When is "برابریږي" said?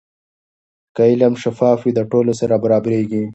2.63-3.23